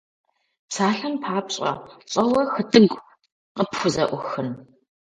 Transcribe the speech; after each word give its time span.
Псалъэм 0.69 1.15
папщӀэ, 1.21 1.71
щӀэуэ 2.11 2.41
хытӀыгу 2.53 3.05
къыпхузэӀухын? 3.55 4.49